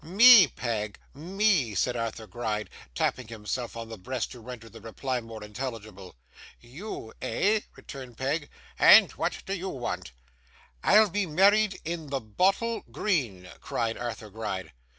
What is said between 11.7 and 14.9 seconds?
in the bottle green,' cried Arthur Gride.